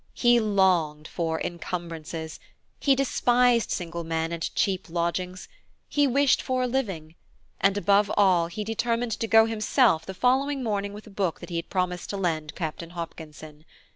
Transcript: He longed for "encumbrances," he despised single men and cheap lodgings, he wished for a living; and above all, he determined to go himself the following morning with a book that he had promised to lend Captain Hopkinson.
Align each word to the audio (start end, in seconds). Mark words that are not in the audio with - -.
He 0.15 0.39
longed 0.39 1.07
for 1.07 1.39
"encumbrances," 1.39 2.39
he 2.79 2.95
despised 2.95 3.69
single 3.69 4.03
men 4.03 4.31
and 4.31 4.41
cheap 4.55 4.89
lodgings, 4.89 5.47
he 5.87 6.07
wished 6.07 6.41
for 6.41 6.63
a 6.63 6.67
living; 6.67 7.13
and 7.59 7.77
above 7.77 8.11
all, 8.17 8.47
he 8.47 8.63
determined 8.63 9.11
to 9.19 9.27
go 9.27 9.45
himself 9.45 10.03
the 10.07 10.15
following 10.15 10.63
morning 10.63 10.93
with 10.93 11.05
a 11.05 11.11
book 11.11 11.39
that 11.39 11.51
he 11.51 11.57
had 11.57 11.69
promised 11.69 12.09
to 12.09 12.17
lend 12.17 12.55
Captain 12.55 12.89
Hopkinson. 12.89 13.63